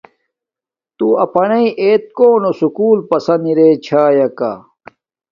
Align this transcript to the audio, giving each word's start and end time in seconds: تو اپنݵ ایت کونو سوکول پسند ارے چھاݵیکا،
تو 0.97 1.07
اپنݵ 1.25 1.63
ایت 1.81 2.03
کونو 2.17 2.51
سوکول 2.59 2.99
پسند 3.11 3.43
ارے 3.51 3.69
چھاݵیکا، 3.85 4.51